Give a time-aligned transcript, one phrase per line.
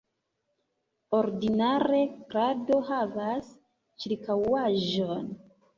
[1.17, 2.01] Ordinare
[2.33, 3.55] krado havas
[4.01, 5.35] ĉirkaŭaĵon.